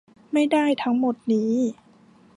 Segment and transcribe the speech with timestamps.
[0.33, 1.53] ไม่ได้ทั้งหมดนี้